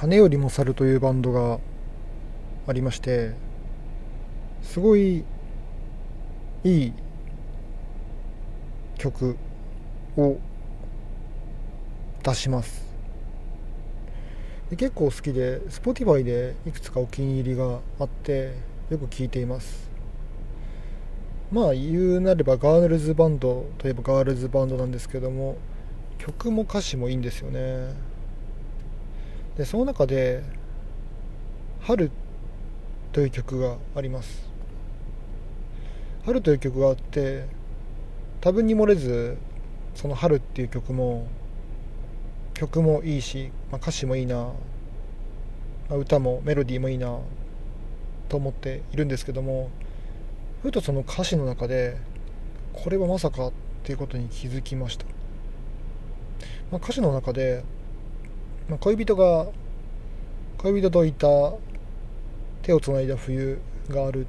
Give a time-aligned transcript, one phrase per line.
[0.00, 1.58] 金よりも猿というバンドが
[2.66, 3.34] ありまして
[4.62, 5.26] すごい
[6.64, 6.94] いい
[8.96, 9.36] 曲
[10.16, 10.38] を
[12.22, 12.86] 出します。
[14.70, 18.54] 結構好きで Spotify でいくつかお気に入りがあって
[18.88, 19.90] よく聴いています。
[21.52, 25.58] まあ言うなればガールズバンドといえばガールズバンドなんですけども
[26.16, 28.08] 曲も歌詞もいいんですよね。
[29.56, 30.42] でその中で
[31.80, 32.10] 「春」
[33.12, 34.48] という曲があります
[36.24, 37.44] 「春」という曲があって
[38.40, 39.36] 多分に漏れず
[39.94, 41.26] その「春」っていう曲も
[42.54, 44.52] 曲もいいし、まあ、歌詞もいいな、ま
[45.92, 47.18] あ、歌もメロディーもいいな
[48.28, 49.70] と思っているんですけども
[50.62, 51.96] ふとその歌詞の中で
[52.72, 55.06] これはまさかっていうことに気づきました、
[56.70, 57.64] まあ、歌詞の中で、
[58.70, 59.48] まあ、恋人が
[60.58, 61.26] 恋人といた
[62.62, 64.28] 手をつないだ冬がある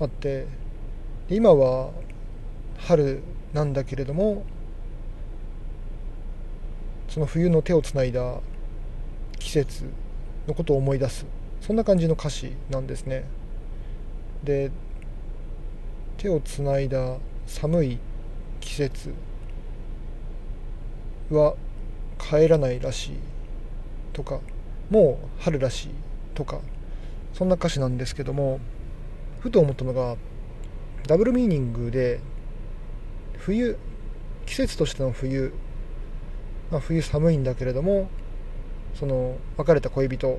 [0.00, 0.46] あって
[1.30, 1.92] 今は
[2.78, 3.22] 春
[3.52, 4.42] なんだけれども
[7.08, 8.40] その冬の手をつないだ
[9.38, 9.84] 季節
[10.48, 11.24] のことを思い出す。
[11.60, 13.24] そんな感じの歌詞なんですね。
[14.42, 14.70] で
[16.16, 17.98] 手をつないだ寒い
[18.60, 19.14] 季節
[21.30, 21.54] は
[22.28, 23.16] 帰らないらしい
[24.12, 24.40] とか
[24.90, 25.88] もう春らしい
[26.34, 26.60] とか
[27.32, 28.60] そんな歌詞なんですけども
[29.40, 30.16] ふと思ったのが
[31.06, 32.20] ダブルミーニングで
[33.38, 33.78] 冬
[34.46, 35.54] 季節としての冬、
[36.70, 38.10] まあ、冬寒いんだけれども
[38.94, 40.38] その別れた恋人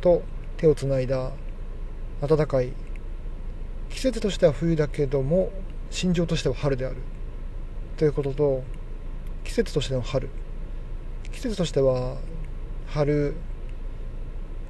[0.00, 0.22] と
[0.56, 1.30] 手をつないだ
[2.20, 2.72] 暖かい
[3.90, 5.50] 季節としては冬だけども
[5.90, 6.96] 心情としては春である。
[7.96, 8.62] ということと
[9.44, 10.30] 季節としての春。
[11.32, 12.16] 季節としては
[12.88, 13.34] 春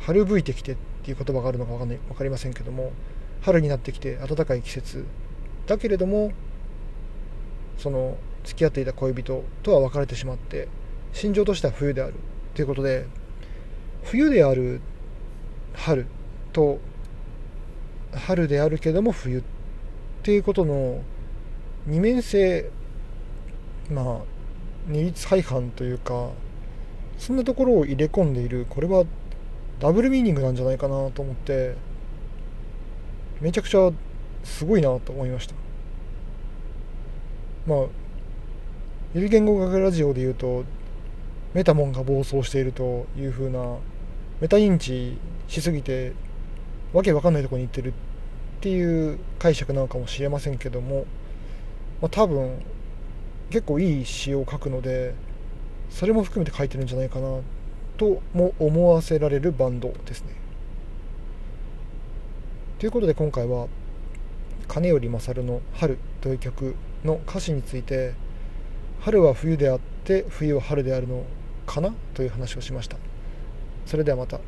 [0.00, 2.92] 春吹いてきてっていう言葉があるのか分かんない分かりませんけども
[3.42, 5.04] 春になってきて暖かい季節。
[5.66, 6.32] だけれども
[7.76, 10.68] その付き合っていた恋人とは別れてしまって
[11.12, 12.14] 心情としては冬である。
[12.54, 13.06] ということで
[14.04, 14.80] 冬である
[15.74, 16.06] 春
[16.52, 16.78] と
[18.14, 19.42] 春であるけども冬っ
[20.22, 21.02] ていうことの
[21.86, 22.70] 二面性
[23.90, 24.18] まあ
[24.86, 26.30] 二律背反というか
[27.18, 29.04] そんなところを入れ込んでいるこれは
[29.80, 31.74] ダブルミーニングなんじゃないかなと思って
[33.40, 33.90] めちゃくちゃ
[34.44, 35.54] すごいなと思いました。
[37.66, 37.78] まあ
[39.14, 40.64] ゆる言語学ラジオで言うと
[41.54, 43.76] メタモンが暴走しているという風な
[44.40, 46.12] メタ認知しすぎて
[46.92, 47.92] わけわかんないとこに行ってるっ
[48.60, 51.06] ていう解釈なのかもしれませんけども、
[52.00, 52.58] まあ、多分
[53.50, 55.14] 結構いい詩を書くので
[55.90, 57.40] それも含めて書いてるんじゃないかな
[57.96, 60.34] とも思わせられるバンドですね。
[62.78, 63.68] ということで今回は
[64.68, 68.12] 金より勝の「春」という曲の歌詞について
[69.00, 71.24] 春は冬であって冬は春であるの
[71.66, 72.96] かなという話をしました。
[73.86, 74.40] それではまた。